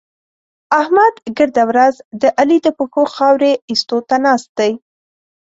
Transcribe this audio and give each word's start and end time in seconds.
احمد 0.79 1.13
ګرده 1.37 1.63
ورځ 1.69 1.95
د 2.21 2.23
علي 2.39 2.57
د 2.63 2.67
پښو 2.77 3.03
خاورې 3.15 3.51
اېستو 3.69 3.97
ته 4.09 4.15
ناست 4.25 4.49
دی. 4.59 4.71